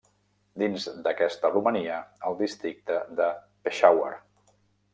[0.61, 1.99] Dins d'aquesta romania
[2.31, 3.29] el districte de
[3.67, 4.13] Peshawar.